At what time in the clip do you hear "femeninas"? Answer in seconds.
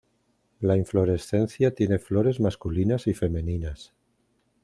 3.13-3.93